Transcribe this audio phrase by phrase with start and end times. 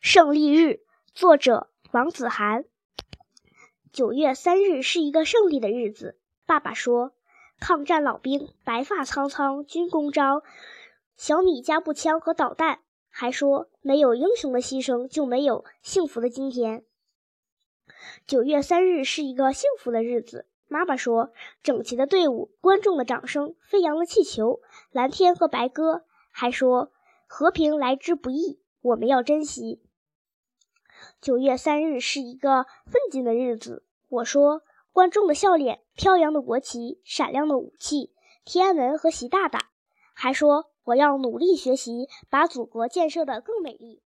[0.00, 0.80] 胜利日，
[1.12, 2.64] 作者王子涵。
[3.92, 6.16] 九月三日是一个胜利的日子。
[6.46, 7.12] 爸爸说，
[7.58, 10.42] 抗战老兵白发苍苍，军功章，
[11.16, 12.78] 小米加步枪和导弹。
[13.10, 16.84] 还说，没有英雄的牺牲，就没有幸福的今天。
[18.24, 20.46] 九月三日是一个幸福的日子。
[20.68, 21.32] 妈妈说，
[21.64, 24.60] 整齐的队伍，观众的掌声，飞扬的气球，
[24.92, 26.04] 蓝天和白鸽。
[26.30, 26.92] 还说，
[27.26, 29.82] 和平来之不易，我们要珍惜。
[31.20, 33.84] 九月三日是一个奋进的日子。
[34.08, 38.12] 我说，观众的笑脸，飘扬的国旗，闪亮的武器，
[38.44, 39.70] 天安门和习大大。
[40.14, 44.02] 还说，我要努力学习，把祖国建设得更美丽。